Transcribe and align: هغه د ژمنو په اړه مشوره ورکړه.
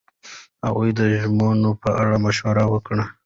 هغه 0.65 0.85
د 0.99 1.01
ژمنو 1.21 1.71
په 1.81 1.89
اړه 2.01 2.15
مشوره 2.25 2.63
ورکړه. 2.71 3.05